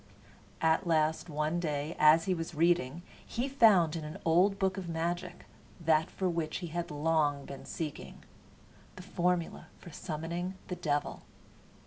[0.61, 4.89] At last one day, as he was reading, he found in an old book of
[4.89, 5.45] magic
[5.79, 8.23] that for which he had long been seeking
[8.95, 11.21] the formula for summoning the devil.